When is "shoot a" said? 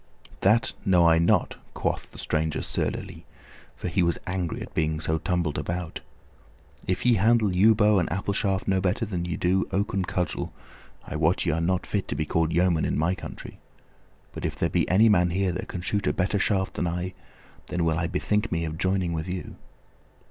15.81-16.13